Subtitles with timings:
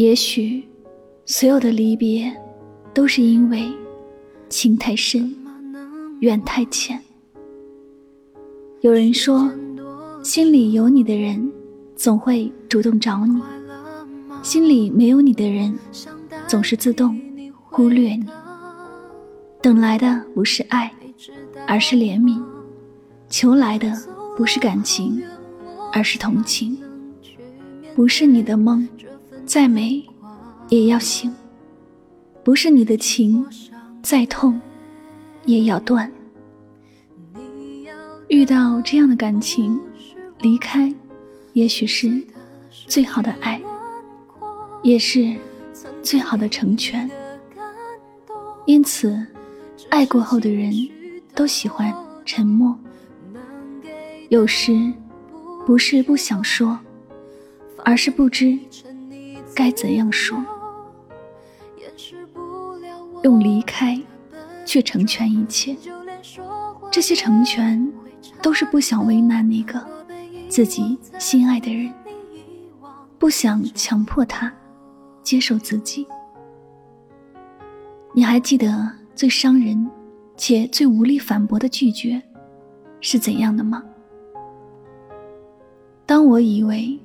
[0.00, 0.64] 也许，
[1.26, 2.34] 所有的离别，
[2.94, 3.70] 都是因为
[4.48, 5.30] 情太深，
[6.20, 6.98] 缘太浅。
[8.80, 9.52] 有人说，
[10.24, 11.52] 心里有你的人，
[11.96, 13.42] 总会主动找你；
[14.42, 15.78] 心里没有你的人，
[16.48, 17.20] 总是自动
[17.52, 18.24] 忽略你。
[19.60, 20.90] 等来的不是爱，
[21.66, 22.42] 而是怜悯；
[23.28, 23.92] 求来的
[24.34, 25.22] 不是感情，
[25.92, 26.78] 而是同情。
[27.94, 28.88] 不是你的梦，
[29.50, 30.00] 再美
[30.68, 31.28] 也要醒；
[32.44, 33.44] 不是你的情，
[34.00, 34.60] 再痛
[35.44, 36.08] 也要断。
[38.28, 39.80] 遇到这样的感情，
[40.38, 40.94] 离开，
[41.52, 42.22] 也许是
[42.86, 43.60] 最好的爱，
[44.84, 45.34] 也是
[46.00, 47.10] 最好的成全。
[48.66, 49.20] 因此，
[49.88, 50.72] 爱过后的人
[51.34, 51.92] 都喜欢
[52.24, 52.78] 沉默。
[54.28, 54.92] 有时，
[55.66, 56.78] 不是不想说。
[57.82, 58.58] 而是不知
[59.54, 60.42] 该怎样说，
[63.22, 64.00] 用离开
[64.64, 65.76] 去成全一切。
[66.90, 67.92] 这些成全
[68.42, 69.84] 都是不想为难那个
[70.48, 71.92] 自己心爱的人，
[73.18, 74.52] 不想强迫他
[75.22, 76.06] 接受自己。
[78.14, 79.90] 你还记得最伤人
[80.36, 82.20] 且最无力反驳的拒绝
[83.00, 83.84] 是怎样的吗？
[86.06, 86.98] 当我以为。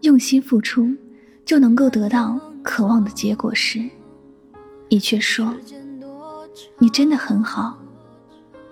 [0.00, 0.94] 用心付出，
[1.44, 3.88] 就能够得到渴望的结果时，
[4.88, 5.54] 你却说
[6.78, 7.78] ：“你真的很好，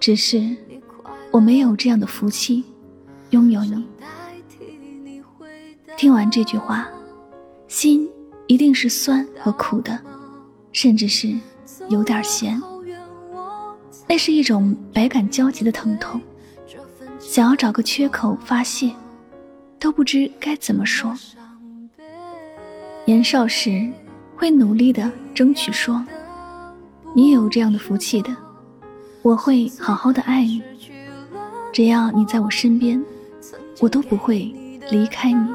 [0.00, 0.56] 只是
[1.30, 2.64] 我没有这样的福气
[3.30, 3.86] 拥有你。”
[5.96, 6.88] 听完这句话，
[7.68, 8.08] 心
[8.46, 10.00] 一定是酸和苦的，
[10.72, 11.32] 甚至是
[11.88, 12.60] 有点咸。
[14.08, 16.20] 那是一种百感交集的疼痛，
[17.18, 18.92] 想要找个缺口发泄。
[19.78, 21.12] 都不知该怎么说。
[23.04, 23.90] 年少时
[24.36, 26.04] 会努力的争取说
[27.14, 28.34] ：“你也有这样的福气的，
[29.22, 30.62] 我会好好的爱你。
[31.72, 33.02] 只要你在我身边，
[33.80, 34.54] 我都不会
[34.90, 35.46] 离开你。”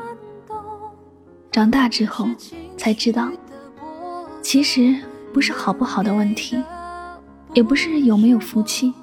[1.51, 2.27] 长大之后
[2.75, 3.29] 才知道，
[4.41, 4.95] 其实
[5.33, 6.61] 不是好不好的问题，
[7.53, 8.93] 也不是有没有福气，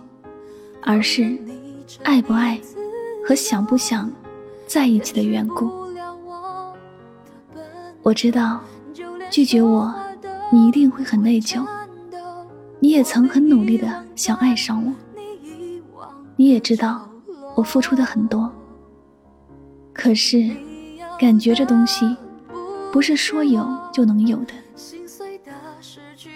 [0.82, 1.37] 而是
[2.03, 2.61] 爱不爱
[3.26, 4.11] 和想不想。
[4.66, 5.71] 在一起的缘故，
[8.05, 8.61] 我知道
[9.31, 9.93] 拒绝我，
[10.53, 11.67] 你一定会很内疚。
[12.79, 14.93] 你也曾很努力的想爱上我，
[16.37, 17.09] 你也知道
[17.55, 18.53] 我付出的很多。
[19.95, 20.51] 可是，
[21.19, 22.15] 感觉这东西
[22.93, 24.53] 不是说有就能有的。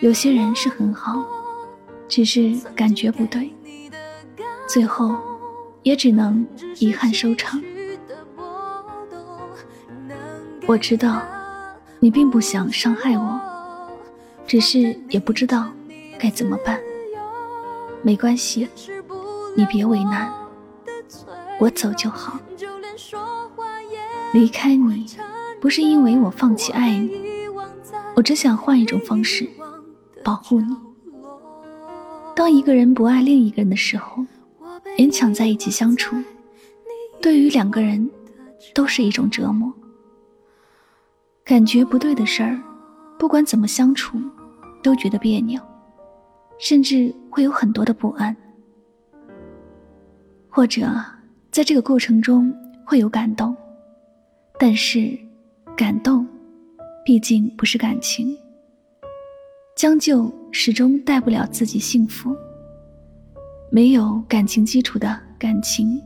[0.01, 1.23] 有些人是很好，
[2.09, 3.55] 只是感觉不对，
[4.67, 5.15] 最后
[5.83, 6.47] 也只能
[6.79, 7.63] 遗憾收场。
[10.67, 11.23] 我知道，
[12.01, 13.41] 你并不想伤害我，
[14.47, 15.69] 只是也不知道
[16.19, 16.81] 该怎么办。
[18.03, 18.69] 没关系，
[19.57, 20.33] 你别为难，
[21.59, 22.39] 我走就好。
[24.33, 25.07] 离开你，
[25.61, 27.11] 不是因为我放弃爱你，
[28.15, 29.49] 我只想换一种方式
[30.23, 30.77] 保护你。
[32.37, 34.25] 当一个人不爱另一个人的时候，
[34.97, 36.15] 勉强在一起相处，
[37.21, 38.09] 对于两个人
[38.73, 39.73] 都是一种折磨。
[41.49, 42.61] 感觉不对的事儿，
[43.19, 44.19] 不管怎么相处，
[44.83, 45.59] 都觉得别扭，
[46.59, 48.37] 甚至会有很多的不安。
[50.51, 50.87] 或者
[51.51, 52.55] 在这个过程中
[52.85, 53.57] 会有感动，
[54.59, 55.19] 但是
[55.75, 56.27] 感动
[57.03, 58.37] 毕竟不是感情，
[59.75, 62.37] 将就始终带不了自己幸福。
[63.73, 65.99] 没有感情基础的感情，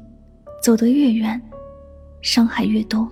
[0.63, 1.43] 走得越远，
[2.21, 3.11] 伤害越多。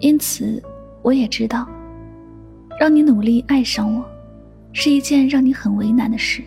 [0.00, 0.62] 因此，
[1.02, 1.68] 我也知道，
[2.78, 4.04] 让你努力爱上我，
[4.72, 6.42] 是一件让你很为难的事。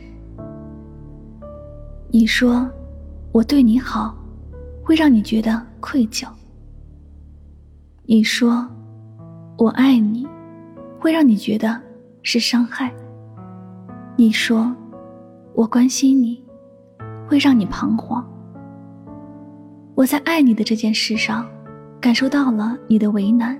[2.09, 2.69] 你说
[3.31, 4.17] 我对你好，
[4.83, 6.27] 会让你觉得愧疚。
[8.03, 8.67] 你说
[9.57, 10.25] 我爱你，
[10.99, 11.79] 会让你觉得
[12.23, 12.93] 是伤害。
[14.15, 14.73] 你说
[15.53, 16.41] 我关心你，
[17.27, 18.25] 会让你彷徨。
[19.95, 21.45] 我在爱你的这件事上。
[22.01, 23.55] 感受到了你的为难，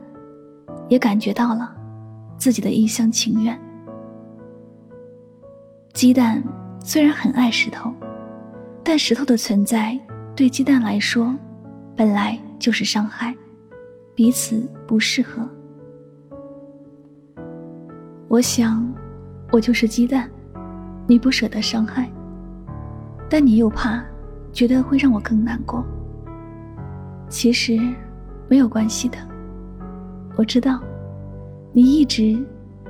[0.89, 1.71] 也感觉到了
[2.37, 3.57] 自己的一厢情愿。
[5.93, 6.43] 鸡蛋
[6.79, 7.93] 虽然很爱石头，
[8.83, 9.97] 但石头的存在
[10.35, 11.35] 对鸡蛋来说
[11.95, 13.35] 本来就是伤害，
[14.15, 15.47] 彼此不适合。
[18.27, 18.91] 我想，
[19.51, 20.27] 我就是鸡蛋，
[21.05, 22.11] 你不舍得伤害，
[23.29, 24.03] 但你又怕，
[24.51, 25.85] 觉得会让我更难过。
[27.29, 27.79] 其实。
[28.51, 29.17] 没有关系的，
[30.35, 30.77] 我知道，
[31.71, 32.37] 你一直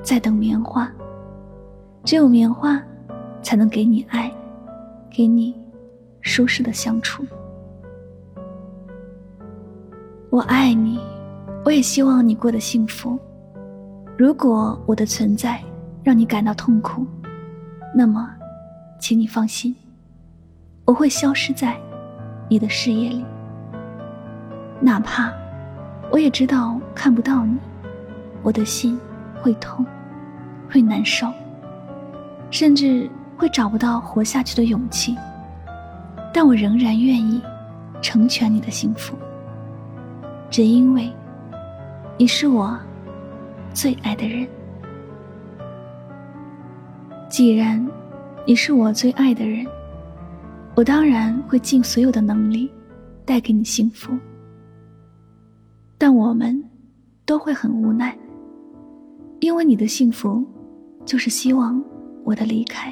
[0.02, 0.92] 在等棉花，
[2.04, 2.82] 只有棉花
[3.44, 4.34] 才能给你爱，
[5.12, 5.56] 给你
[6.22, 7.24] 舒适的相处。
[10.32, 11.00] 我爱你，
[11.64, 13.20] 我也希望你过得幸福。
[14.18, 15.62] 如果我的存在
[16.04, 17.06] 让你感到痛苦，
[17.94, 18.28] 那么，
[19.00, 19.76] 请你放心，
[20.86, 21.80] 我会消失在
[22.50, 23.24] 你的视野里。
[24.80, 25.32] 哪怕
[26.12, 27.58] 我也知道看不到你，
[28.44, 29.00] 我的心
[29.42, 29.86] 会痛，
[30.70, 31.32] 会难受，
[32.50, 35.16] 甚至会找不到活下去的勇气。
[36.34, 37.42] 但我仍然愿意
[38.02, 39.16] 成全你的幸福，
[40.50, 41.10] 只因为
[42.18, 42.78] 你是我
[43.74, 44.46] 最爱的人。
[47.30, 47.86] 既然
[48.46, 49.66] 你是我最爱的人，
[50.76, 52.70] 我当然会尽所有的能力
[53.24, 54.12] 带给你幸福。
[56.04, 56.60] 但我们
[57.28, 58.18] 都会很无奈，
[59.40, 60.44] 因为你的幸福
[61.06, 61.80] 就是希望
[62.24, 62.92] 我的离开。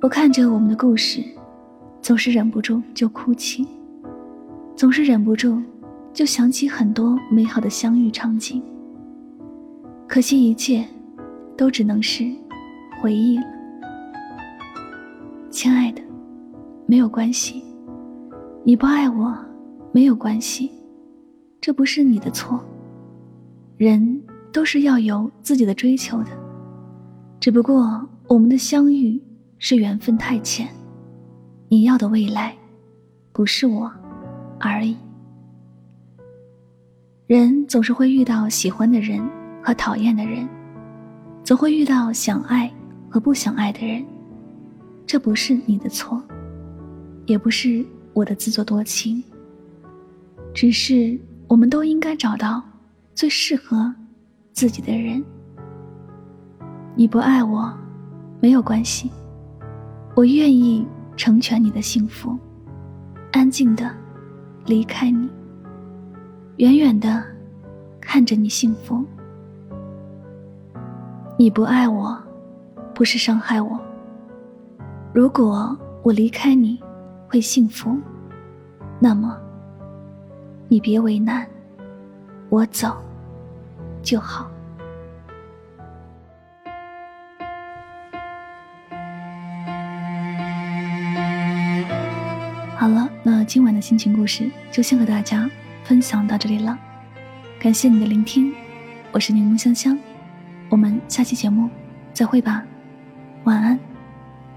[0.00, 1.22] 我看着我们的故事，
[2.00, 3.68] 总是忍不住就哭泣，
[4.74, 5.60] 总是忍不住
[6.14, 8.62] 就想起很多美好的相遇场景。
[10.08, 10.82] 可惜一切
[11.58, 12.24] 都只能是
[13.02, 13.44] 回忆了，
[15.50, 16.00] 亲爱的，
[16.86, 17.62] 没有关系，
[18.64, 19.36] 你不爱我
[19.92, 20.70] 没有关系。
[21.64, 22.62] 这不是你的错，
[23.78, 24.22] 人
[24.52, 26.26] 都是要有自己的追求的，
[27.40, 29.18] 只不过我们的相遇
[29.56, 30.68] 是缘分太浅，
[31.70, 32.54] 你要的未来，
[33.32, 33.90] 不是我，
[34.60, 34.94] 而已。
[37.26, 39.26] 人总是会遇到喜欢的人
[39.62, 40.46] 和讨厌的人，
[41.42, 42.70] 总会遇到想爱
[43.08, 44.04] 和不想爱的人，
[45.06, 46.22] 这不是你的错，
[47.24, 47.82] 也不是
[48.12, 49.24] 我的自作多情，
[50.52, 51.18] 只是。
[51.54, 52.60] 我们都应该找到
[53.14, 53.94] 最适合
[54.52, 55.24] 自己的人。
[56.96, 57.72] 你不爱我，
[58.40, 59.08] 没有关系，
[60.16, 60.84] 我愿意
[61.16, 62.36] 成全你的幸福，
[63.30, 63.88] 安静的
[64.66, 65.30] 离开你，
[66.56, 67.22] 远远的
[68.00, 69.04] 看着你幸福。
[71.38, 72.20] 你不爱我，
[72.92, 73.78] 不是伤害我。
[75.12, 76.82] 如果我离开你
[77.28, 77.96] 会幸福，
[78.98, 79.40] 那么。
[80.66, 81.46] 你别为难，
[82.48, 82.96] 我走
[84.02, 84.50] 就好。
[92.76, 95.48] 好了，那今晚的心情故事就先和大家
[95.84, 96.76] 分享到这里了。
[97.60, 98.52] 感谢你的聆听，
[99.12, 99.98] 我是柠檬香香，
[100.68, 101.70] 我们下期节目
[102.12, 102.62] 再会吧，
[103.44, 103.78] 晚安，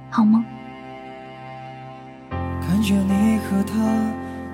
[0.09, 0.43] 好梦。
[2.29, 4.26] 看着你和他。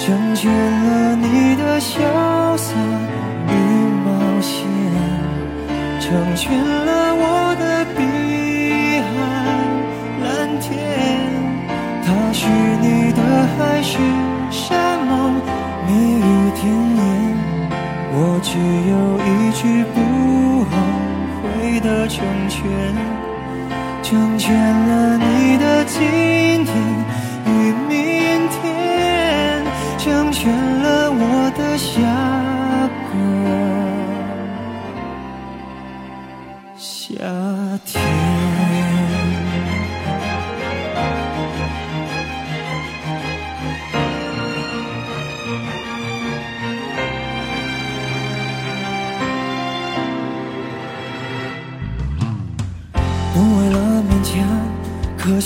[0.00, 2.72] 成全了你的潇洒
[3.48, 3.52] 与
[4.02, 4.66] 冒险，
[6.00, 7.84] 成全了我的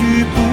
[0.00, 0.49] 去不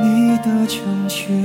[0.00, 1.42] 你的成全，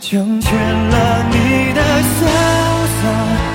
[0.00, 0.52] 成全
[0.88, 2.18] 了你的潇
[3.00, 3.53] 洒